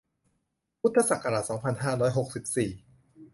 [0.81, 2.69] พุทธศักราช สองพันห้าร้อยหกสิบสี่